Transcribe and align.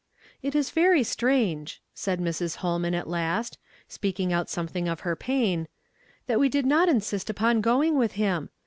"It 0.41 0.55
is 0.55 0.71
very 0.71 1.03
strange," 1.03 1.79
said 1.93 2.19
Mrs. 2.19 2.55
Holman 2.55 2.95
at 2.95 3.07
last, 3.07 3.59
speaking 3.87 4.33
out 4.33 4.49
something 4.49 4.87
of 4.87 5.01
her 5.01 5.15
pain, 5.15 5.67
«that 6.25 6.39
we 6.39 6.49
did 6.49 6.65
not 6.65 6.89
insist 6.89 7.29
upon 7.29 7.61
going 7.61 7.95
with 7.99 8.13
him. 8.13 8.49